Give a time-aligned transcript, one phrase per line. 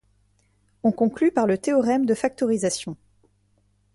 [0.81, 2.97] On conclut par le théorème de factorisation.